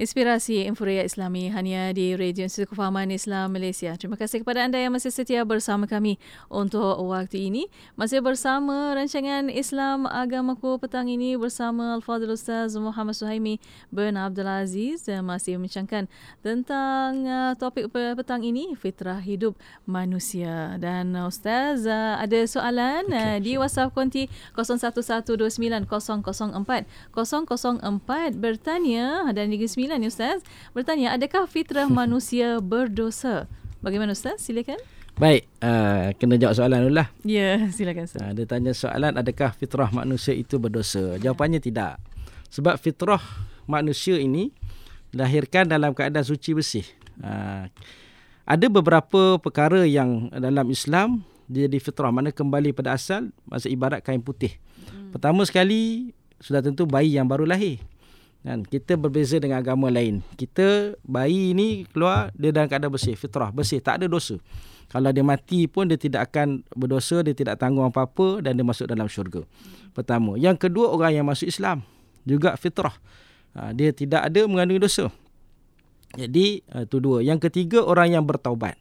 Inspirasi 0.00 0.64
Inforia 0.64 1.04
Islami 1.04 1.52
hanya 1.52 1.92
di 1.92 2.16
Radio 2.16 2.48
Institut 2.48 2.72
Kefahaman 2.72 3.12
Islam 3.12 3.52
Malaysia. 3.52 3.92
Terima 4.00 4.16
kasih 4.16 4.40
kepada 4.40 4.64
anda 4.64 4.80
yang 4.80 4.96
masih 4.96 5.12
setia 5.12 5.44
bersama 5.44 5.84
kami 5.84 6.16
untuk 6.48 7.04
waktu 7.04 7.52
ini. 7.52 7.68
Masih 8.00 8.24
bersama 8.24 8.96
rancangan 8.96 9.52
Islam 9.52 10.08
Agamaku 10.08 10.80
petang 10.80 11.04
ini 11.04 11.36
bersama 11.36 12.00
Al-Fadhil 12.00 12.32
Ustaz 12.32 12.72
Muhammad 12.80 13.12
Suhaimi 13.12 13.60
bin 13.92 14.16
Abdul 14.16 14.48
Aziz 14.48 15.04
masih 15.04 15.60
membincangkan 15.60 16.08
tentang 16.40 17.20
uh, 17.28 17.52
topik 17.60 17.92
petang 17.92 18.40
ini 18.40 18.72
fitrah 18.80 19.20
hidup 19.20 19.52
manusia. 19.84 20.80
Dan 20.80 21.12
uh, 21.12 21.28
Ustaz 21.28 21.84
uh, 21.84 22.16
ada 22.16 22.40
soalan 22.48 23.04
okay, 23.04 23.44
di 23.44 23.60
WhatsApp 23.60 23.92
konti 23.92 24.32
01129004 24.56 25.84
004 27.12 28.40
bertanya 28.40 29.28
dan 29.36 29.52
di 29.52 29.60
9 29.60 29.89
ni 29.96 30.12
Ustaz 30.12 30.44
bertanya 30.76 31.16
adakah 31.16 31.48
fitrah 31.48 31.88
manusia 32.02 32.60
berdosa? 32.62 33.48
Bagaimana 33.80 34.12
Ustaz? 34.12 34.44
Silakan. 34.44 34.76
Baik, 35.16 35.48
uh, 35.64 36.12
kena 36.16 36.36
jawab 36.36 36.54
soalan 36.56 36.86
dulu 36.86 36.94
lah. 37.00 37.08
Ya, 37.24 37.56
yeah, 37.56 37.72
silakan 37.76 38.06
Ustaz. 38.06 38.20
Uh, 38.20 38.32
dia 38.36 38.46
tanya 38.46 38.72
soalan 38.76 39.16
adakah 39.16 39.56
fitrah 39.56 39.88
manusia 39.90 40.36
itu 40.36 40.60
berdosa? 40.60 41.16
Jawapannya 41.16 41.58
tidak. 41.58 41.98
Sebab 42.52 42.76
fitrah 42.76 43.20
manusia 43.64 44.20
ini 44.20 44.52
lahirkan 45.16 45.66
dalam 45.66 45.96
keadaan 45.96 46.22
suci 46.22 46.54
bersih. 46.54 46.86
Uh, 47.20 47.66
ada 48.50 48.66
beberapa 48.66 49.38
perkara 49.38 49.86
yang 49.86 50.30
dalam 50.34 50.66
Islam 50.74 51.22
dia 51.50 51.66
di 51.66 51.82
fitrah 51.82 52.14
mana 52.14 52.30
kembali 52.30 52.70
pada 52.70 52.94
asal 52.94 53.34
masa 53.46 53.66
ibarat 53.66 54.06
kain 54.06 54.22
putih. 54.22 54.54
Hmm. 54.90 55.10
Pertama 55.10 55.42
sekali 55.42 56.14
sudah 56.38 56.62
tentu 56.62 56.86
bayi 56.86 57.18
yang 57.18 57.26
baru 57.26 57.42
lahir. 57.42 57.82
Kan 58.40 58.64
kita 58.64 58.96
berbeza 58.96 59.36
dengan 59.36 59.60
agama 59.60 59.92
lain. 59.92 60.24
Kita 60.36 60.96
bayi 61.04 61.52
ini 61.52 61.84
keluar 61.92 62.32
dia 62.32 62.48
dalam 62.50 62.72
keadaan 62.72 62.92
bersih, 62.92 63.12
fitrah, 63.12 63.52
bersih, 63.52 63.84
tak 63.84 64.00
ada 64.00 64.06
dosa. 64.08 64.40
Kalau 64.90 65.12
dia 65.14 65.22
mati 65.22 65.70
pun 65.70 65.86
dia 65.86 66.00
tidak 66.00 66.32
akan 66.32 66.66
berdosa, 66.74 67.22
dia 67.22 67.36
tidak 67.36 67.60
tanggung 67.60 67.86
apa-apa 67.86 68.42
dan 68.42 68.58
dia 68.58 68.66
masuk 68.66 68.90
dalam 68.90 69.06
syurga. 69.06 69.46
Pertama, 69.94 70.34
yang 70.34 70.58
kedua 70.58 70.90
orang 70.90 71.20
yang 71.20 71.26
masuk 71.28 71.46
Islam 71.46 71.86
juga 72.26 72.56
fitrah. 72.58 72.96
Ha, 73.54 73.70
dia 73.70 73.94
tidak 73.94 74.26
ada 74.26 74.40
mengandungi 74.50 74.82
dosa. 74.82 75.12
Jadi 76.18 76.64
itu 76.66 76.96
ha, 76.98 77.02
dua. 77.02 77.22
Yang 77.22 77.50
ketiga 77.50 77.86
orang 77.86 78.18
yang 78.18 78.24
bertaubat 78.26 78.74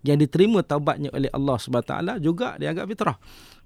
yang 0.00 0.16
diterima 0.16 0.64
taubatnya 0.64 1.12
oleh 1.12 1.28
Allah 1.32 1.56
SWT 1.60 1.92
juga 2.24 2.56
dianggap 2.56 2.84
fitrah. 2.88 3.16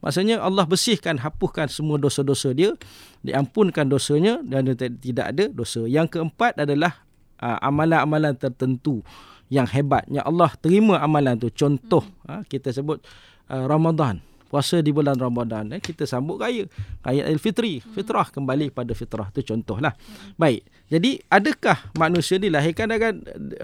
Maksudnya 0.03 0.43
Allah 0.43 0.67
bersihkan, 0.69 1.17
hapuskan 1.23 1.71
semua 1.71 1.97
dosa-dosa 1.97 2.53
dia, 2.53 2.77
diampunkan 3.25 3.89
dosanya 3.89 4.43
dan 4.45 4.69
dia 4.69 4.91
tidak 4.91 5.27
ada 5.33 5.45
dosa. 5.49 5.87
Yang 5.87 6.19
keempat 6.19 6.61
adalah 6.61 7.07
uh, 7.41 7.59
amalan-amalan 7.65 8.37
tertentu 8.37 9.01
yang 9.49 9.65
hebat. 9.71 10.05
Yang 10.11 10.27
Allah 10.29 10.51
terima 10.61 11.01
amalan 11.01 11.39
tu. 11.41 11.49
Contoh, 11.55 12.05
hmm. 12.29 12.45
kita 12.51 12.75
sebut 12.75 13.01
uh, 13.49 13.65
Ramadan 13.65 14.34
puasa 14.49 14.79
di 14.79 14.95
bulan 14.95 15.19
Ramadan 15.19 15.73
eh, 15.75 15.81
kita 15.83 16.07
sambut 16.07 16.39
raya. 16.39 16.69
Raya 17.03 17.27
Aidilfitri 17.27 17.81
hmm. 17.81 17.97
fitrah 17.97 18.29
kembali 18.29 18.71
pada 18.71 18.93
fitrah. 18.93 19.29
Tu 19.35 19.43
contohlah. 19.43 19.97
Baik. 20.39 20.63
Jadi 20.93 21.19
adakah 21.33 21.91
manusia 21.97 22.37
dilahirkan 22.37 22.87
dengan 22.87 23.15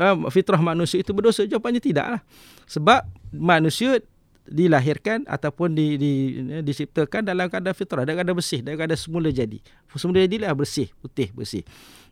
uh, 0.01 0.27
fitrah 0.33 0.59
manusia 0.59 0.99
itu 0.99 1.13
berdosa? 1.13 1.45
Jawapannya 1.47 1.79
tidaklah. 1.79 2.21
Sebab 2.67 3.07
manusia 3.37 4.01
dilahirkan 4.51 5.29
ataupun 5.31 5.79
di, 5.79 5.95
di, 5.95 6.13
diciptakan 6.65 7.23
dalam 7.29 7.47
keadaan 7.47 7.77
fitrah. 7.77 8.03
Dalam 8.03 8.25
keadaan 8.25 8.39
bersih. 8.41 8.61
Dalam 8.65 8.81
keadaan 8.81 8.99
semula 8.99 9.29
jadi. 9.31 9.61
Semula 9.95 10.25
jadilah 10.25 10.51
bersih. 10.57 10.89
Putih 10.99 11.31
bersih. 11.37 11.63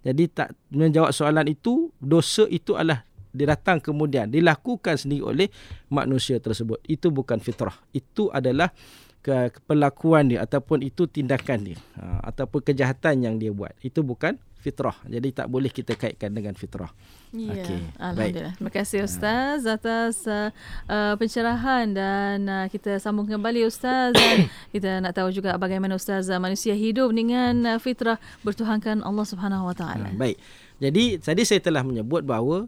Jadi 0.06 0.30
tak 0.30 0.54
menjawab 0.70 1.10
soalan 1.10 1.50
itu 1.50 1.90
dosa 1.98 2.46
itu 2.46 2.78
adalah 2.78 3.07
dia 3.38 3.54
datang 3.54 3.78
kemudian 3.78 4.26
dilakukan 4.26 4.98
sendiri 4.98 5.22
oleh 5.22 5.48
manusia 5.86 6.42
tersebut 6.42 6.82
itu 6.90 7.14
bukan 7.14 7.38
fitrah 7.38 7.78
itu 7.94 8.26
adalah 8.34 8.74
ke 9.22 9.54
perlakuan 9.66 10.30
dia 10.30 10.42
ataupun 10.42 10.82
itu 10.82 11.06
tindakan 11.06 11.58
dia 11.62 11.78
ha, 11.98 12.22
ataupun 12.26 12.62
kejahatan 12.62 13.22
yang 13.22 13.34
dia 13.38 13.54
buat 13.54 13.74
itu 13.82 14.02
bukan 14.02 14.34
fitrah 14.58 14.94
jadi 15.06 15.30
tak 15.30 15.46
boleh 15.46 15.70
kita 15.70 15.94
kaitkan 15.94 16.34
dengan 16.34 16.58
fitrah 16.58 16.90
Ya, 17.28 17.60
okay. 17.60 17.80
Alhamdulillah. 18.00 18.56
Baik. 18.56 18.56
Terima 18.56 18.72
kasih 18.72 18.98
Ustaz 19.04 19.60
atas 19.68 20.24
uh, 20.24 20.48
uh, 20.88 21.12
pencerahan 21.20 21.92
dan 21.92 22.48
uh, 22.48 22.66
kita 22.72 22.96
sambung 22.96 23.28
kembali 23.28 23.68
Ustaz 23.68 24.16
dan 24.16 24.48
kita 24.74 25.04
nak 25.04 25.12
tahu 25.12 25.28
juga 25.28 25.52
bagaimana 25.60 26.00
Ustaz 26.00 26.32
uh, 26.32 26.40
manusia 26.40 26.72
hidup 26.72 27.12
dengan 27.12 27.76
uh, 27.76 27.76
fitrah 27.76 28.16
bertuhankan 28.40 29.04
Allah 29.04 29.28
Subhanahu 29.28 29.68
Wa 29.68 29.76
Taala. 29.76 30.08
Baik. 30.16 30.40
Jadi 30.80 31.20
tadi 31.20 31.42
saya 31.44 31.60
telah 31.60 31.84
menyebut 31.84 32.24
bahawa 32.24 32.64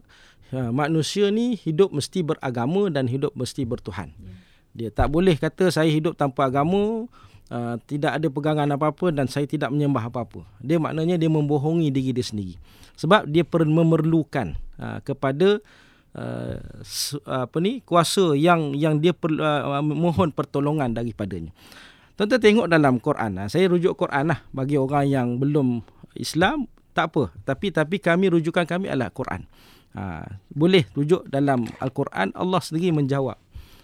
ha, 0.51 0.69
manusia 0.69 1.31
ni 1.31 1.55
hidup 1.57 1.91
mesti 1.95 2.21
beragama 2.21 2.91
dan 2.91 3.07
hidup 3.07 3.33
mesti 3.33 3.63
bertuhan. 3.63 4.11
Ya. 4.19 4.35
Dia 4.71 4.89
tak 4.91 5.11
boleh 5.11 5.35
kata 5.35 5.67
saya 5.67 5.91
hidup 5.91 6.15
tanpa 6.15 6.47
agama, 6.47 7.07
uh, 7.51 7.75
tidak 7.83 8.15
ada 8.19 8.27
pegangan 8.31 8.67
apa-apa 8.71 9.11
dan 9.11 9.27
saya 9.27 9.43
tidak 9.43 9.67
menyembah 9.67 10.07
apa-apa. 10.07 10.47
Dia 10.63 10.79
maknanya 10.79 11.19
dia 11.19 11.27
membohongi 11.27 11.91
diri 11.91 12.15
dia 12.15 12.23
sendiri. 12.23 12.55
Sebab 12.95 13.27
dia 13.27 13.43
perlu 13.43 13.67
memerlukan 13.67 14.55
uh, 14.79 15.03
kepada 15.03 15.59
uh, 16.15 16.55
apa 17.27 17.57
ni 17.59 17.83
kuasa 17.83 18.31
yang 18.39 18.71
yang 18.71 19.03
dia 19.03 19.11
perlu 19.11 19.43
uh, 19.43 19.83
mohon 19.83 20.31
pertolongan 20.31 20.95
daripadanya. 20.95 21.51
Tuan-tuan 22.15 22.41
tengok 22.43 22.67
dalam 22.69 22.95
Quran. 23.01 23.49
Saya 23.49 23.65
rujuk 23.71 23.97
Quran 23.97 24.29
lah 24.29 24.39
bagi 24.53 24.77
orang 24.77 25.05
yang 25.09 25.27
belum 25.41 25.81
Islam 26.15 26.69
tak 26.95 27.11
apa. 27.11 27.33
Tapi 27.43 27.73
tapi 27.73 27.97
kami 27.97 28.29
rujukan 28.29 28.67
kami 28.67 28.91
adalah 28.91 29.09
Quran. 29.09 29.47
Ha, 29.91 30.23
boleh 30.47 30.87
rujuk 30.95 31.27
dalam 31.27 31.67
Al-Quran 31.83 32.31
Allah 32.31 32.61
sendiri 32.63 32.95
menjawab 32.95 33.35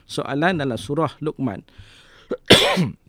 soalan 0.08 0.64
dalam 0.64 0.80
surah 0.80 1.20
Luqman. 1.20 1.68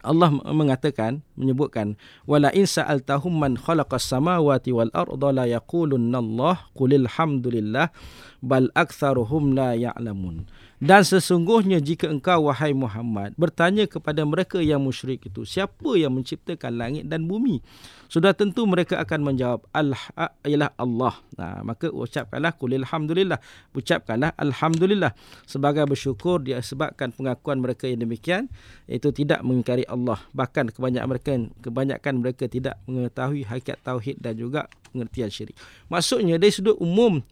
Allah 0.00 0.32
mengatakan 0.32 1.20
menyebutkan 1.36 2.00
wala 2.24 2.48
in 2.56 2.64
sa'altahum 2.64 3.36
man 3.36 3.60
khalaqas 3.60 4.08
samawati 4.08 4.72
wal 4.72 4.88
arda 4.96 5.28
la 5.36 5.44
yaqulunna 5.44 6.16
Allah 6.16 6.64
qulil 6.72 7.04
hamdulillah 7.04 7.92
bal 8.40 8.72
aktsaruhum 8.72 9.52
la 9.52 9.76
ya'lamun. 9.76 10.48
Dan 10.82 11.06
sesungguhnya 11.06 11.78
jika 11.78 12.10
engkau 12.10 12.50
wahai 12.50 12.74
Muhammad 12.74 13.38
bertanya 13.38 13.86
kepada 13.86 14.26
mereka 14.26 14.58
yang 14.58 14.82
musyrik 14.82 15.22
itu 15.30 15.46
siapa 15.46 15.94
yang 15.94 16.10
menciptakan 16.10 16.74
langit 16.74 17.06
dan 17.06 17.30
bumi 17.30 17.62
sudah 18.10 18.34
tentu 18.34 18.66
mereka 18.66 18.98
akan 18.98 19.30
menjawab 19.30 19.62
Allah 19.70 20.02
ialah 20.42 20.74
Allah. 20.74 21.14
Nah, 21.38 21.62
maka 21.62 21.86
ucapkanlah 21.86 22.58
qul 22.58 22.74
alhamdulillah. 22.82 23.38
Ucapkanlah 23.78 24.34
alhamdulillah 24.34 25.14
sebagai 25.46 25.86
bersyukur 25.86 26.42
dia 26.42 26.58
sebabkan 26.58 27.14
pengakuan 27.14 27.62
mereka 27.62 27.86
yang 27.86 28.02
demikian 28.02 28.50
itu 28.90 29.14
tidak 29.14 29.38
mengingkari 29.46 29.81
Allah. 29.88 30.20
Bahkan 30.34 30.74
kebanyakan 30.74 31.08
mereka 31.08 31.32
kebanyakan 31.62 32.14
mereka 32.20 32.44
tidak 32.46 32.78
mengetahui 32.84 33.46
hakikat 33.46 33.78
tauhid 33.82 34.16
dan 34.20 34.34
juga 34.38 34.70
pengertian 34.90 35.30
syirik. 35.32 35.56
Maksudnya 35.88 36.36
dari 36.36 36.52
sudut 36.52 36.76
umum 36.78 37.24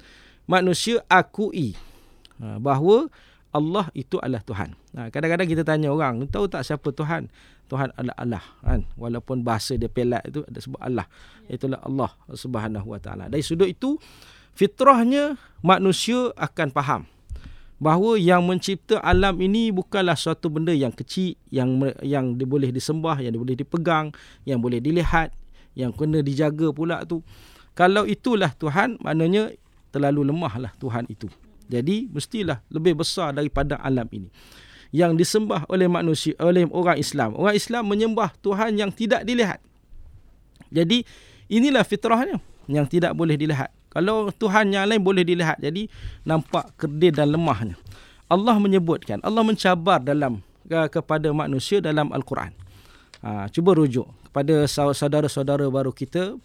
manusia 0.49 1.05
akui 1.07 1.77
ha, 2.41 2.59
bahawa 2.59 3.07
Allah 3.51 3.91
itu 3.99 4.17
adalah 4.23 4.43
Tuhan. 4.47 4.75
Ha, 4.95 5.11
kadang-kadang 5.11 5.47
kita 5.51 5.63
tanya 5.67 5.91
orang, 5.91 6.23
tahu 6.31 6.47
tak 6.47 6.63
siapa 6.63 6.91
Tuhan? 6.95 7.27
Tuhan 7.71 7.95
adalah 7.95 8.17
Allah. 8.19 8.45
Kan? 8.63 8.81
Walaupun 8.99 9.47
bahasa 9.47 9.79
dia 9.79 9.87
pelat 9.87 10.27
itu 10.27 10.43
ada 10.43 10.59
sebut 10.59 10.81
Allah. 10.83 11.07
Itulah 11.47 11.79
Allah 11.83 12.11
subhanahu 12.35 12.87
wa 12.95 12.99
ta'ala. 12.99 13.31
Dari 13.31 13.43
sudut 13.43 13.71
itu, 13.71 13.99
fitrahnya 14.55 15.39
manusia 15.63 16.35
akan 16.35 16.69
faham 16.75 17.03
bahawa 17.81 18.21
yang 18.21 18.45
mencipta 18.45 19.01
alam 19.01 19.41
ini 19.41 19.73
bukanlah 19.73 20.15
suatu 20.15 20.53
benda 20.53 20.71
yang 20.77 20.93
kecil, 20.93 21.33
yang 21.49 21.81
yang 22.05 22.37
boleh 22.37 22.69
disembah, 22.69 23.17
yang 23.25 23.33
boleh 23.41 23.57
dipegang, 23.57 24.13
yang 24.45 24.61
boleh 24.61 24.85
dilihat, 24.85 25.33
yang 25.73 25.91
kena 25.97 26.21
dijaga 26.21 26.69
pula 26.77 27.01
tu. 27.09 27.25
Kalau 27.73 28.05
itulah 28.05 28.53
Tuhan, 28.53 29.01
maknanya 29.01 29.57
terlalu 29.89 30.29
lemahlah 30.29 30.77
Tuhan 30.77 31.09
itu. 31.09 31.33
Jadi 31.73 32.13
mestilah 32.13 32.61
lebih 32.69 33.01
besar 33.01 33.33
daripada 33.33 33.81
alam 33.81 34.05
ini. 34.13 34.29
Yang 34.93 35.25
disembah 35.25 35.65
oleh 35.71 35.89
manusia 35.89 36.37
oleh 36.43 36.69
orang 36.69 37.01
Islam. 37.01 37.33
Orang 37.39 37.57
Islam 37.57 37.89
menyembah 37.89 38.35
Tuhan 38.45 38.77
yang 38.77 38.93
tidak 38.93 39.25
dilihat. 39.25 39.63
Jadi 40.69 41.07
inilah 41.49 41.87
fitrahnya 41.87 42.43
yang 42.69 42.85
tidak 42.85 43.17
boleh 43.17 43.39
dilihat. 43.41 43.73
Kalau 43.91 44.31
Tuhan 44.31 44.71
yang 44.71 44.87
lain 44.87 45.03
boleh 45.03 45.27
dilihat. 45.27 45.59
Jadi 45.59 45.91
nampak 46.23 46.71
kerdil 46.79 47.11
dan 47.11 47.35
lemahnya. 47.35 47.75
Allah 48.31 48.55
menyebutkan, 48.63 49.19
Allah 49.27 49.43
mencabar 49.43 49.99
dalam 49.99 50.39
kepada 50.71 51.35
manusia 51.35 51.83
dalam 51.83 52.15
Al-Quran. 52.15 52.55
Ha, 53.27 53.51
cuba 53.51 53.75
rujuk 53.75 54.07
kepada 54.31 54.71
saudara-saudara 54.71 55.67
baru 55.67 55.91
kita. 55.91 56.39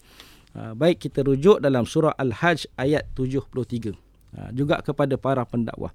Ha, 0.57 0.73
baik 0.73 1.05
kita 1.05 1.21
rujuk 1.21 1.61
dalam 1.61 1.85
surah 1.85 2.17
Al-Hajj 2.17 2.65
ayat 2.81 3.05
73. 3.13 3.93
Ha, 4.33 4.49
juga 4.49 4.81
kepada 4.81 5.13
para 5.13 5.45
pendakwah. 5.45 5.93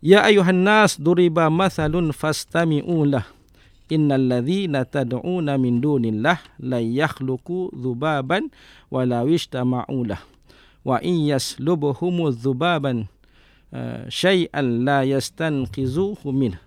Ya 0.00 0.24
ayuhan 0.24 0.64
nas 0.64 0.96
duriba 0.96 1.52
mathalun 1.52 2.10
fastami'u 2.10 3.06
lah. 3.06 3.28
innal 3.92 4.24
ladzina 4.24 4.88
tad'una 4.88 5.60
min 5.60 5.84
dunillah 5.84 6.40
la 6.64 6.80
yakhluqu 6.80 7.76
dzubaban 7.76 8.48
wa 8.88 9.04
la 9.04 9.20
lah 9.20 10.31
wa 10.82 10.98
in 11.00 11.30
yaslubuhum 11.30 12.30
dzubaban 12.34 13.06
uh, 13.70 14.06
syai'an 14.10 14.82
la 14.82 15.06
yastanqizuhu 15.06 16.28
min 16.34 16.58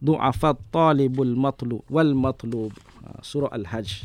du'afa 0.00 0.56
talibul 0.72 1.32
matlub 1.36 1.82
wal 1.88 2.12
matlub 2.12 2.72
uh, 3.04 3.20
surah 3.24 3.52
al-hajj 3.52 4.04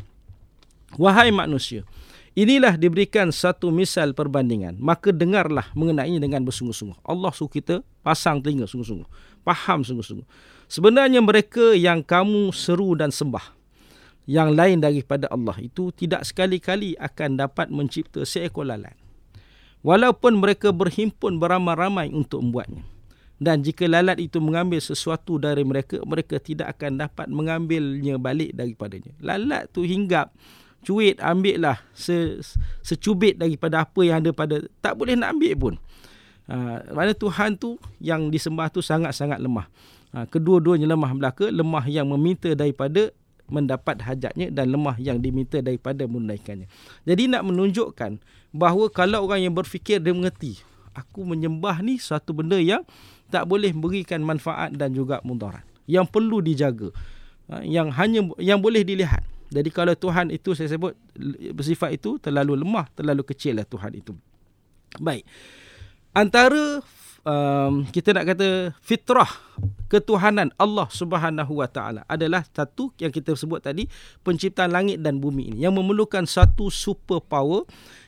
wahai 0.95 1.31
manusia 1.31 1.83
Inilah 2.31 2.79
diberikan 2.79 3.27
satu 3.27 3.75
misal 3.75 4.15
perbandingan. 4.15 4.79
Maka 4.79 5.11
dengarlah 5.11 5.67
mengenainya 5.75 6.23
dengan 6.23 6.47
bersungguh-sungguh. 6.47 7.03
Allah 7.03 7.27
suruh 7.35 7.51
kita 7.51 7.83
pasang 8.07 8.39
telinga 8.39 8.71
sungguh-sungguh. 8.71 9.03
Faham 9.43 9.83
sungguh-sungguh. 9.83 10.23
Sebenarnya 10.71 11.19
mereka 11.19 11.75
yang 11.75 11.99
kamu 11.99 12.55
seru 12.55 12.95
dan 12.95 13.11
sembah. 13.11 13.43
Yang 14.23 14.49
lain 14.55 14.77
daripada 14.79 15.27
Allah 15.27 15.59
itu 15.59 15.91
tidak 15.91 16.23
sekali-kali 16.23 16.95
akan 16.95 17.35
dapat 17.35 17.67
mencipta 17.67 18.23
seekor 18.23 18.63
lalat. 18.63 18.95
Walaupun 19.81 20.37
mereka 20.37 20.69
berhimpun 20.69 21.41
beramai-ramai 21.41 22.13
untuk 22.13 22.45
membuatnya. 22.45 22.85
Dan 23.41 23.65
jika 23.65 23.89
lalat 23.89 24.21
itu 24.21 24.37
mengambil 24.37 24.77
sesuatu 24.77 25.41
dari 25.41 25.65
mereka, 25.65 25.97
mereka 26.05 26.37
tidak 26.37 26.77
akan 26.77 27.01
dapat 27.01 27.25
mengambilnya 27.25 28.21
balik 28.21 28.53
daripadanya. 28.53 29.17
Lalat 29.17 29.73
tu 29.73 29.81
hinggap 29.81 30.29
cuit 30.81 31.21
ambil 31.21 31.57
lah 31.61 31.77
se, 31.93 32.41
secubit 32.81 33.37
daripada 33.37 33.85
apa 33.85 34.01
yang 34.01 34.21
ada 34.21 34.33
pada 34.33 34.65
tak 34.81 34.97
boleh 34.97 35.13
nak 35.13 35.37
ambil 35.37 35.53
pun 35.57 35.73
ha, 36.49 36.81
mana 36.89 37.13
Tuhan 37.13 37.55
tu 37.55 37.77
yang 38.01 38.33
disembah 38.33 38.67
tu 38.73 38.81
sangat-sangat 38.81 39.37
lemah 39.37 39.69
ha, 40.13 40.25
kedua-duanya 40.25 40.89
lemah 40.89 41.13
belaka 41.13 41.53
lemah 41.53 41.85
yang 41.85 42.09
meminta 42.09 42.49
daripada 42.57 43.13
mendapat 43.51 43.99
hajatnya 43.99 44.47
dan 44.49 44.71
lemah 44.71 44.95
yang 44.97 45.19
diminta 45.19 45.59
daripada 45.59 46.07
menunaikannya 46.07 46.71
jadi 47.03 47.23
nak 47.27 47.43
menunjukkan 47.51 48.23
bahawa 48.55 48.87
kalau 48.89 49.27
orang 49.27 49.43
yang 49.45 49.53
berfikir 49.53 49.99
dia 49.99 50.15
mengerti 50.15 50.63
aku 50.95 51.27
menyembah 51.27 51.83
ni 51.83 51.99
satu 51.99 52.31
benda 52.31 52.57
yang 52.57 52.87
tak 53.27 53.43
boleh 53.47 53.75
berikan 53.75 54.23
manfaat 54.23 54.71
dan 54.71 54.95
juga 54.95 55.19
mudarat 55.27 55.63
yang 55.85 56.07
perlu 56.07 56.39
dijaga 56.39 56.89
ha, 57.51 57.59
yang 57.61 57.91
hanya 57.91 58.23
yang 58.39 58.63
boleh 58.63 58.87
dilihat 58.87 59.23
jadi 59.51 59.67
kalau 59.67 59.91
Tuhan 59.99 60.31
itu 60.31 60.55
saya 60.55 60.71
sebut 60.71 60.95
bersifat 61.51 61.91
itu 61.91 62.15
terlalu 62.23 62.63
lemah, 62.63 62.87
terlalu 62.95 63.27
kecil 63.27 63.59
lah 63.59 63.67
Tuhan 63.67 63.91
itu. 63.99 64.15
Baik. 64.95 65.27
Antara 66.15 66.79
um, 67.25 67.85
kita 67.89 68.13
nak 68.15 68.33
kata 68.33 68.73
fitrah 68.81 69.29
ketuhanan 69.91 70.49
Allah 70.55 70.87
Subhanahu 70.89 71.59
Wa 71.61 71.69
Taala 71.69 72.01
adalah 72.07 72.45
satu 72.47 72.93
yang 72.97 73.11
kita 73.11 73.35
sebut 73.35 73.61
tadi 73.61 73.85
penciptaan 74.25 74.71
langit 74.71 75.03
dan 75.03 75.19
bumi 75.19 75.53
ini 75.53 75.57
yang 75.67 75.75
memerlukan 75.75 76.25
satu 76.25 76.71
super 76.71 77.19
power 77.21 77.67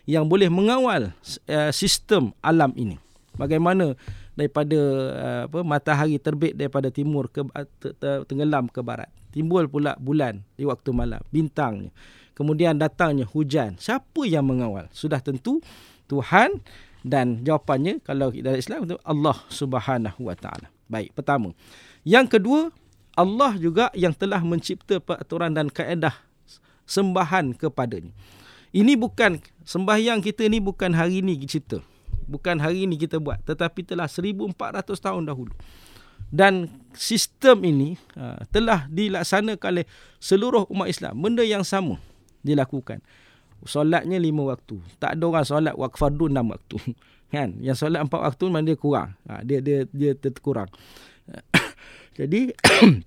yang 0.10 0.27
boleh 0.27 0.48
mengawal 0.48 1.12
uh, 1.48 1.71
sistem 1.71 2.31
alam 2.44 2.71
ini. 2.75 2.98
Bagaimana 3.33 3.98
daripada 4.33 4.80
uh, 5.13 5.42
apa 5.50 5.60
matahari 5.62 6.18
terbit 6.18 6.57
daripada 6.57 6.89
timur 6.89 7.30
ke 7.30 7.45
tenggelam 8.30 8.69
ke 8.69 8.81
barat. 8.81 9.10
Timbul 9.33 9.65
pula 9.65 9.98
bulan 9.98 10.45
di 10.54 10.65
waktu 10.65 10.94
malam 10.94 11.21
bintangnya. 11.33 11.89
Kemudian 12.33 12.77
datangnya 12.77 13.30
hujan. 13.30 13.77
Siapa 13.77 14.25
yang 14.25 14.45
mengawal? 14.45 14.89
Sudah 14.94 15.21
tentu 15.21 15.62
Tuhan 16.10 16.62
dan 17.03 17.44
jawapannya 17.44 18.00
kalau 18.01 18.31
dalam 18.31 18.59
Islam 18.59 18.88
itu 18.88 18.95
Allah 19.03 19.38
Subhanahu 19.51 20.31
Wa 20.31 20.35
Taala. 20.39 20.67
Baik 20.88 21.11
pertama. 21.13 21.51
Yang 22.07 22.39
kedua 22.39 22.71
Allah 23.13 23.53
juga 23.59 23.94
yang 23.94 24.15
telah 24.15 24.41
mencipta 24.41 24.97
peraturan 24.97 25.53
dan 25.53 25.69
kaedah 25.69 26.15
sembahan 26.88 27.53
kepadanya. 27.53 28.15
Ini 28.73 28.97
bukan 28.97 29.38
sembahyang 29.61 30.23
kita 30.23 30.50
ni 30.50 30.57
bukan 30.57 30.97
hari 30.97 31.21
ni 31.21 31.38
kita 31.38 31.83
bukan 32.25 32.57
hari 32.59 32.88
ini 32.88 32.95
kita 32.95 33.19
buat 33.19 33.44
tetapi 33.44 33.83
telah 33.83 34.07
1400 34.07 34.55
tahun 34.97 35.23
dahulu. 35.27 35.53
Dan 36.33 36.65
sistem 36.97 37.61
ini 37.61 37.94
uh, 38.17 38.41
telah 38.50 38.89
dilaksanakan 38.89 39.69
oleh 39.69 39.85
seluruh 40.17 40.65
umat 40.73 40.89
Islam. 40.89 41.13
Benda 41.21 41.45
yang 41.45 41.61
sama 41.61 42.01
dilakukan 42.41 43.05
solatnya 43.65 44.18
lima 44.19 44.54
waktu 44.54 44.80
tak 45.00 45.19
ada 45.19 45.24
orang 45.25 45.45
solat 45.45 45.75
waktu 45.75 45.98
fardu 45.98 46.25
enam 46.30 46.54
waktu 46.54 46.77
kan 47.33 47.56
yang 47.60 47.77
solat 47.77 48.04
empat 48.04 48.21
waktu 48.21 48.44
mana 48.51 48.63
dia 48.68 48.77
kurang 48.77 49.15
ha, 49.25 49.42
dia 49.42 49.60
dia 49.60 49.88
dia 49.89 50.13
terkurang 50.15 50.69
jadi 52.19 52.54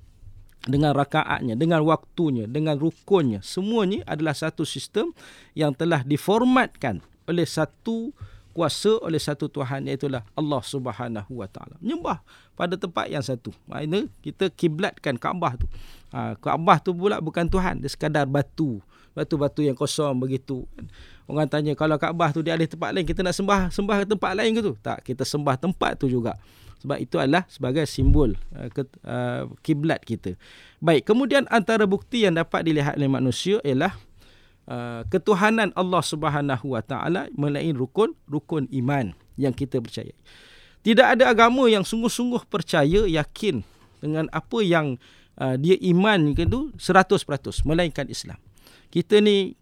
dengan 0.72 0.92
rakaatnya 0.98 1.54
dengan 1.54 1.86
waktunya 1.86 2.50
dengan 2.50 2.74
rukunnya 2.74 3.38
semuanya 3.44 4.02
adalah 4.08 4.34
satu 4.34 4.66
sistem 4.66 5.14
yang 5.54 5.70
telah 5.70 6.02
diformatkan 6.02 6.98
oleh 7.26 7.46
satu 7.46 8.10
kuasa 8.56 8.96
oleh 9.04 9.20
satu 9.20 9.52
Tuhan 9.52 9.84
iaitu 9.84 10.08
Allah 10.08 10.62
Subhanahu 10.64 11.44
Wa 11.44 11.48
Taala. 11.52 11.76
Menyembah 11.84 12.24
pada 12.56 12.80
tempat 12.80 13.12
yang 13.12 13.20
satu. 13.20 13.52
Maknanya 13.68 14.08
kita 14.24 14.48
kiblatkan 14.48 15.20
Kaabah 15.20 15.60
tu. 15.60 15.68
Ha, 16.16 16.40
Kaabah 16.40 16.80
tu 16.80 16.96
pula 16.96 17.20
bukan 17.20 17.44
Tuhan, 17.44 17.84
dia 17.84 17.92
sekadar 17.92 18.24
batu. 18.24 18.80
Batu-batu 19.16 19.64
yang 19.64 19.72
kosong 19.72 20.20
begitu. 20.20 20.68
Orang 21.24 21.48
tanya 21.48 21.72
kalau 21.72 21.96
Kaabah 21.96 22.36
tu 22.36 22.44
dia 22.44 22.52
ada 22.52 22.68
tempat 22.68 22.92
lain, 22.92 23.08
kita 23.08 23.24
nak 23.24 23.32
sembah 23.32 23.72
sembah 23.72 23.96
ke 24.04 24.06
tempat 24.12 24.32
lain 24.36 24.50
ke 24.52 24.60
tu? 24.60 24.72
Tak, 24.76 25.00
kita 25.08 25.24
sembah 25.24 25.56
tempat 25.56 25.96
tu 25.96 26.12
juga. 26.12 26.36
Sebab 26.84 27.00
itu 27.00 27.16
adalah 27.16 27.48
sebagai 27.48 27.88
simbol 27.88 28.36
uh, 28.52 28.68
uh, 29.08 29.48
kiblat 29.64 30.04
kita. 30.04 30.36
Baik, 30.84 31.08
kemudian 31.08 31.48
antara 31.48 31.88
bukti 31.88 32.28
yang 32.28 32.36
dapat 32.36 32.68
dilihat 32.68 33.00
oleh 33.00 33.08
manusia 33.08 33.56
ialah 33.64 33.96
Uh, 34.66 35.06
ketuhanan 35.14 35.70
Allah 35.78 36.02
Subhanahu 36.02 36.74
Wa 36.74 36.82
Taala 36.82 37.30
melalui 37.38 37.70
rukun 37.70 38.18
rukun 38.26 38.66
iman 38.74 39.14
yang 39.38 39.54
kita 39.54 39.78
percaya. 39.78 40.10
Tidak 40.82 41.06
ada 41.06 41.30
agama 41.30 41.70
yang 41.70 41.86
sungguh-sungguh 41.86 42.50
percaya 42.50 43.06
yakin 43.06 43.62
dengan 44.02 44.26
apa 44.34 44.58
yang 44.66 44.98
uh, 45.38 45.54
dia 45.54 45.78
iman 45.94 46.34
itu 46.34 46.74
100% 46.74 47.22
melainkan 47.62 48.10
Islam. 48.10 48.42
Kita 48.88 49.20
ni 49.20 49.54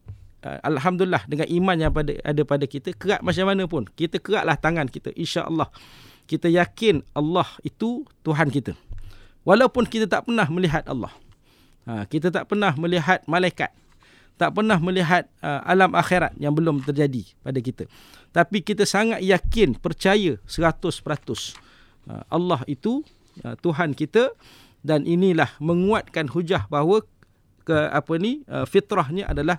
uh, 0.44 0.58
alhamdulillah 0.62 1.24
dengan 1.26 1.48
iman 1.48 1.76
yang 1.76 1.92
pada 1.92 2.12
ada 2.22 2.42
pada 2.44 2.64
kita 2.68 2.92
kerat 2.94 3.20
macam 3.24 3.44
mana 3.48 3.64
pun 3.64 3.82
kita 3.96 4.20
keratlah 4.20 4.54
tangan 4.58 4.86
kita 4.88 5.10
insya-Allah 5.16 5.68
kita 6.24 6.48
yakin 6.48 7.04
Allah 7.12 7.48
itu 7.60 8.08
Tuhan 8.24 8.48
kita. 8.48 8.72
Walaupun 9.44 9.84
kita 9.84 10.08
tak 10.08 10.24
pernah 10.24 10.48
melihat 10.48 10.88
Allah. 10.88 11.12
Ha, 11.84 12.08
kita 12.08 12.32
tak 12.32 12.48
pernah 12.48 12.72
melihat 12.80 13.20
malaikat 13.28 13.68
tak 14.34 14.50
pernah 14.50 14.78
melihat 14.82 15.30
uh, 15.46 15.62
alam 15.62 15.94
akhirat 15.94 16.34
yang 16.42 16.54
belum 16.54 16.82
terjadi 16.82 17.22
pada 17.42 17.58
kita. 17.62 17.84
Tapi 18.34 18.66
kita 18.66 18.82
sangat 18.82 19.22
yakin, 19.22 19.78
percaya 19.78 20.42
100% 20.42 20.82
uh, 20.82 22.22
Allah 22.26 22.60
itu 22.66 23.06
uh, 23.46 23.54
Tuhan 23.62 23.94
kita 23.94 24.34
dan 24.84 25.06
inilah 25.06 25.54
menguatkan 25.62 26.28
hujah 26.34 26.66
bahawa 26.66 27.06
ke 27.64 27.72
apa 27.72 28.12
ni 28.20 28.44
uh, 28.46 28.68
fitrahnya 28.68 29.24
adalah 29.26 29.58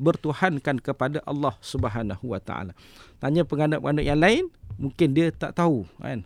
bertuhankan 0.00 0.80
kepada 0.80 1.20
Allah 1.28 1.52
Subhanahu 1.60 2.32
Wa 2.32 2.40
Taala. 2.40 2.72
Tanya 3.20 3.44
penganut-penganut 3.44 4.04
yang 4.04 4.18
lain, 4.18 4.48
mungkin 4.80 5.12
dia 5.12 5.28
tak 5.30 5.54
tahu 5.54 5.84
kan. 6.00 6.24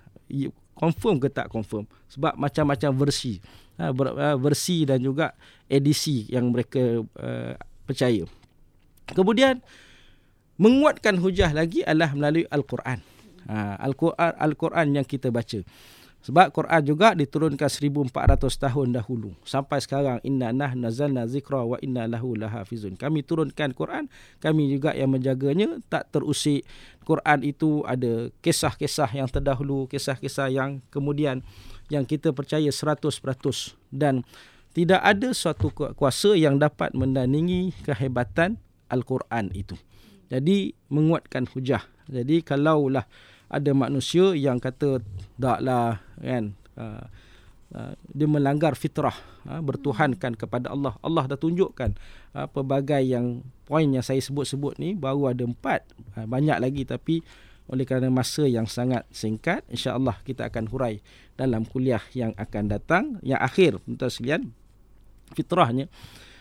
Confirm 0.79 1.19
ke 1.19 1.27
tak 1.27 1.51
confirm 1.51 1.91
sebab 2.07 2.39
macam-macam 2.39 2.91
versi. 2.95 3.43
Uh, 3.79 3.91
versi 4.39 4.87
dan 4.87 5.03
juga 5.03 5.35
edisi 5.67 6.27
yang 6.31 6.55
mereka 6.55 7.03
uh, 7.03 7.55
percaya. 7.83 8.23
Kemudian 9.11 9.59
menguatkan 10.59 11.19
hujah 11.19 11.55
lagi 11.55 11.83
adalah 11.87 12.13
melalui 12.13 12.45
Al-Quran. 12.51 13.01
Ha, 13.49 13.81
Al-Quran 13.81 14.33
Al-Quran 14.37 14.87
yang 15.01 15.07
kita 15.09 15.33
baca. 15.33 15.65
Sebab 16.19 16.51
Quran 16.51 16.83
juga 16.83 17.15
diturunkan 17.15 17.71
1400 17.71 18.11
tahun 18.51 18.91
dahulu 18.91 19.39
sampai 19.47 19.79
sekarang 19.79 20.19
inna 20.27 20.51
nah 20.51 20.75
nazalna 20.75 21.31
zikra 21.31 21.63
wa 21.63 21.79
inna 21.79 22.11
lahu 22.11 22.35
lahafizun. 22.35 22.99
Kami 22.99 23.23
turunkan 23.23 23.71
Quran, 23.71 24.11
kami 24.43 24.67
juga 24.75 24.93
yang 24.99 25.15
menjaganya 25.15 25.79
tak 25.87 26.11
terusik. 26.11 26.67
Quran 27.07 27.47
itu 27.47 27.87
ada 27.87 28.35
kisah-kisah 28.43 29.09
yang 29.15 29.31
terdahulu, 29.31 29.87
kisah-kisah 29.87 30.51
yang 30.51 30.83
kemudian 30.91 31.47
yang 31.89 32.03
kita 32.05 32.35
percaya 32.35 32.69
100% 32.69 32.99
dan 33.95 34.27
tidak 34.77 35.01
ada 35.01 35.33
suatu 35.33 35.73
kuasa 35.73 36.37
yang 36.37 36.61
dapat 36.61 36.93
mendandingi 36.93 37.73
kehebatan 37.87 38.61
Al-Quran 38.91 39.55
itu. 39.57 39.79
Jadi 40.29 40.77
menguatkan 40.93 41.49
hujah. 41.49 41.83
Jadi 42.09 42.45
kalaulah 42.45 43.09
ada 43.49 43.71
manusia 43.73 44.37
yang 44.37 44.61
kata 44.61 45.01
taklah 45.41 46.01
kan 46.21 46.53
uh, 46.77 47.05
dia 48.13 48.25
melanggar 48.25 48.73
fitrah 48.77 49.13
uh, 49.45 49.61
bertuhankan 49.61 50.33
kepada 50.37 50.73
Allah. 50.73 50.97
Allah 51.05 51.25
dah 51.29 51.37
tunjukkan 51.37 51.97
pelbagai 52.53 53.05
yang 53.05 53.45
poin 53.69 53.85
yang 53.89 54.05
saya 54.05 54.21
sebut-sebut 54.25 54.81
ni 54.81 54.97
baru 54.97 55.33
ada 55.33 55.45
empat. 55.45 55.85
Banyak 56.17 56.65
lagi 56.65 56.89
tapi 56.89 57.21
oleh 57.69 57.85
kerana 57.85 58.09
masa 58.09 58.49
yang 58.49 58.65
sangat 58.65 59.05
singkat 59.13 59.61
insya-Allah 59.69 60.17
kita 60.25 60.49
akan 60.49 60.73
hurai 60.73 61.05
dalam 61.37 61.69
kuliah 61.69 62.01
yang 62.17 62.33
akan 62.41 62.65
datang 62.73 63.21
yang 63.21 63.37
akhir 63.45 63.77
tuan 63.85 64.09
sekalian 64.09 64.43
fitrahnya 65.37 65.93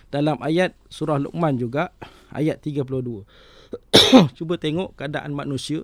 dalam 0.07 0.39
ayat 0.39 0.71
surah 0.87 1.19
Luqman 1.19 1.59
juga 1.59 1.91
ayat 2.31 2.63
32. 2.63 3.27
Cuba 4.39 4.55
tengok 4.55 4.95
keadaan 4.95 5.35
manusia 5.35 5.83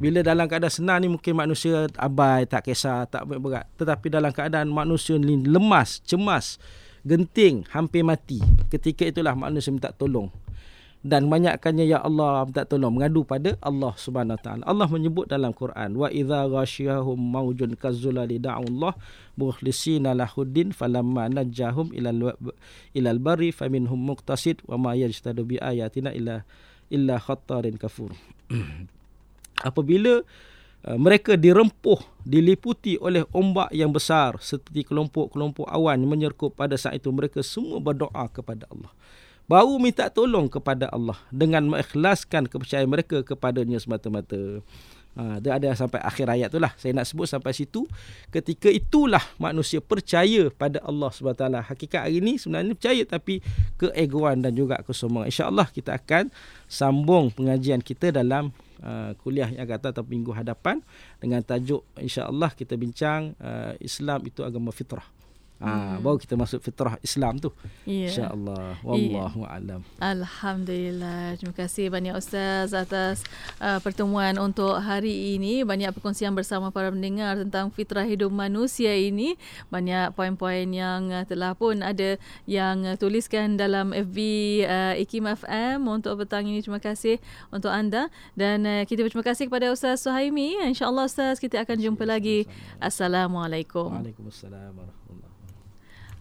bila 0.00 0.24
dalam 0.24 0.48
keadaan 0.48 0.72
senang 0.72 0.98
ni 1.04 1.08
mungkin 1.12 1.34
manusia 1.36 1.88
abai, 1.98 2.48
tak 2.48 2.68
kisah, 2.68 3.04
tak 3.06 3.28
berat. 3.28 3.68
Tetapi 3.76 4.06
dalam 4.08 4.32
keadaan 4.32 4.72
manusia 4.72 5.16
ni 5.20 5.40
lemas, 5.44 6.00
cemas, 6.04 6.56
genting, 7.04 7.66
hampir 7.70 8.02
mati. 8.02 8.40
Ketika 8.72 9.06
itulah 9.08 9.36
manusia 9.36 9.70
minta 9.70 9.92
tolong 9.92 10.32
dan 11.02 11.26
banyakkannya 11.26 11.82
ya 11.90 11.98
Allah 11.98 12.46
minta 12.46 12.62
tolong 12.62 12.94
mengadu 12.94 13.26
pada 13.26 13.58
Allah 13.58 13.90
Subhanahu 13.98 14.38
taala. 14.38 14.62
Allah 14.62 14.86
menyebut 14.86 15.26
dalam 15.26 15.50
Quran 15.50 15.98
wa 15.98 16.06
idza 16.06 16.46
ghasyahum 16.46 17.18
maujun 17.18 17.74
kazzulali 17.74 18.38
da'u 18.38 18.70
Allah 18.70 18.94
mukhlisina 19.34 20.14
lahuddin 20.14 20.70
falamma 20.70 21.26
najahum 21.26 21.90
ilal 21.90 22.38
ilal 22.94 23.18
bari 23.18 23.50
faminhum 23.50 23.98
muqtasid 23.98 24.62
wa 24.70 24.78
ma 24.78 24.90
yajtadu 24.94 25.42
bi 25.42 25.58
ayatina 25.58 26.14
illa 26.14 26.46
illa 26.86 27.18
khattarin 27.18 27.74
kafur. 27.74 28.14
Apabila 29.60 30.24
uh, 30.88 30.98
mereka 30.98 31.36
dirempuh 31.36 32.00
diliputi 32.24 32.96
oleh 32.96 33.28
ombak 33.36 33.68
yang 33.76 33.92
besar 33.92 34.40
seperti 34.40 34.88
kelompok-kelompok 34.88 35.68
awan 35.68 36.00
menyerkup 36.06 36.56
pada 36.56 36.78
saat 36.80 37.02
itu 37.02 37.12
mereka 37.12 37.44
semua 37.44 37.82
berdoa 37.82 38.24
kepada 38.32 38.64
Allah 38.72 38.94
baru 39.50 39.74
minta 39.76 40.06
tolong 40.08 40.46
kepada 40.46 40.86
Allah 40.88 41.18
dengan 41.28 41.66
mengikhlaskan 41.66 42.46
kepercayaan 42.46 42.88
mereka 42.88 43.20
kepadanya 43.26 43.78
semata-mata. 43.82 44.62
Ha, 45.12 45.44
dia 45.44 45.60
ada 45.60 45.76
sampai 45.76 46.00
akhir 46.00 46.24
ayat 46.24 46.48
tu 46.48 46.56
lah. 46.56 46.72
Saya 46.80 46.96
nak 46.96 47.04
sebut 47.04 47.28
sampai 47.28 47.52
situ. 47.52 47.84
Ketika 48.32 48.72
itulah 48.72 49.20
manusia 49.36 49.84
percaya 49.84 50.48
pada 50.48 50.80
Allah 50.80 51.12
SWT. 51.12 51.68
Hakikat 51.68 52.08
hari 52.08 52.24
ini 52.24 52.40
sebenarnya 52.40 52.72
percaya 52.72 53.02
tapi 53.04 53.44
keegoan 53.76 54.40
dan 54.40 54.56
juga 54.56 54.80
kesombongan. 54.80 55.28
InsyaAllah 55.28 55.68
kita 55.68 56.00
akan 56.00 56.32
sambung 56.64 57.28
pengajian 57.28 57.84
kita 57.84 58.08
dalam 58.08 58.56
uh, 58.82 59.14
kuliah 59.22 59.48
yang 59.48 59.64
akan 59.64 59.78
datang 59.80 60.06
minggu 60.06 60.34
hadapan. 60.34 60.82
Dengan 61.22 61.40
tajuk 61.40 61.86
insyaAllah 61.96 62.52
kita 62.52 62.74
bincang 62.76 63.32
uh, 63.38 63.72
Islam 63.80 64.26
itu 64.26 64.42
agama 64.42 64.74
fitrah. 64.74 65.21
Ha, 65.62 65.70
hmm. 65.70 66.02
baru 66.02 66.18
kita 66.18 66.34
masuk 66.34 66.58
fitrah 66.58 66.98
Islam 67.06 67.38
tu. 67.38 67.54
Yeah. 67.86 68.10
Insya-Allah. 68.10 68.82
Wallahu 68.82 69.46
yeah. 69.46 69.54
alam. 69.54 69.80
Alhamdulillah. 70.02 71.38
Terima 71.38 71.54
kasih 71.54 71.86
banyak 71.86 72.18
ustaz 72.18 72.74
atas 72.74 73.22
uh, 73.62 73.78
pertemuan 73.78 74.34
untuk 74.42 74.74
hari 74.82 75.38
ini. 75.38 75.62
Banyak 75.62 75.94
perkongsian 75.94 76.34
bersama 76.34 76.74
para 76.74 76.90
pendengar 76.90 77.38
tentang 77.38 77.70
fitrah 77.70 78.02
hidup 78.02 78.34
manusia 78.34 78.90
ini. 78.90 79.38
Banyak 79.70 80.18
poin-poin 80.18 80.66
yang 80.66 81.14
uh, 81.14 81.22
telah 81.22 81.54
pun 81.54 81.78
ada 81.86 82.18
yang 82.50 82.82
uh, 82.82 82.98
tuliskan 82.98 83.54
dalam 83.54 83.94
FB 83.94 84.18
uh, 84.66 84.94
Ikim 84.98 85.30
FM 85.30 85.86
untuk 85.86 86.18
petang 86.26 86.42
ini. 86.42 86.58
Terima 86.58 86.82
kasih 86.82 87.22
untuk 87.54 87.70
anda 87.70 88.10
dan 88.34 88.66
uh, 88.66 88.82
kita 88.82 89.06
berterima 89.06 89.22
kasih 89.22 89.46
kepada 89.46 89.70
Ustaz 89.70 90.02
Suhaimi. 90.02 90.58
Insya-Allah 90.66 91.06
ustaz 91.06 91.38
kita 91.38 91.62
akan 91.62 91.78
jumpa 91.78 92.02
lagi. 92.02 92.50
Assalamualaikum. 92.82 93.94
Waalaikumsalam 93.94 94.74
warahmatullahi 94.74 95.31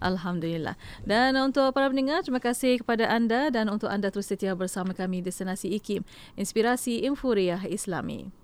Alhamdulillah. 0.01 0.75
Dan 1.05 1.37
untuk 1.37 1.71
para 1.77 1.87
pendengar, 1.87 2.25
terima 2.25 2.41
kasih 2.41 2.81
kepada 2.81 3.07
anda 3.07 3.53
dan 3.53 3.69
untuk 3.69 3.87
anda 3.87 4.09
terus 4.09 4.27
setia 4.27 4.57
bersama 4.57 4.97
kami 4.97 5.21
di 5.21 5.29
Destinasi 5.29 5.69
IKIM, 5.77 6.01
Inspirasi 6.35 7.05
Infuriah 7.05 7.61
Islami. 7.69 8.40